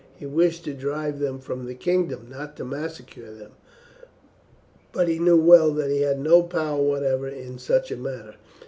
He 0.15 0.25
wished 0.25 0.63
to 0.63 0.73
drive 0.73 1.19
them 1.19 1.37
from 1.37 1.67
the 1.67 1.75
kingdom, 1.75 2.25
not 2.27 2.55
to 2.57 2.65
massacre 2.65 3.31
them; 3.31 3.51
but 4.91 5.07
he 5.07 5.19
knew 5.19 5.37
well 5.37 5.69
that 5.75 5.91
he 5.91 6.01
had 6.01 6.17
no 6.17 6.41
power 6.41 6.81
whatever 6.81 7.27
in 7.27 7.59
such 7.59 7.91
a 7.91 7.97
matter. 7.97 8.33